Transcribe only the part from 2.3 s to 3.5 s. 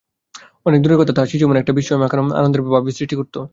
আনন্দের ভাবের সৃষ্টি করিত।